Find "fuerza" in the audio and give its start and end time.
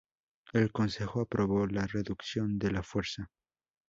2.81-3.29